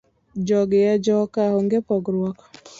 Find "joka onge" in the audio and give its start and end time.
1.05-1.79